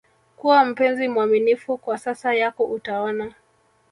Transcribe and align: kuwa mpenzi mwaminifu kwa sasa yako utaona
kuwa 0.37 0.65
mpenzi 0.65 1.07
mwaminifu 1.07 1.77
kwa 1.77 1.97
sasa 1.97 2.33
yako 2.33 2.63
utaona 2.63 3.33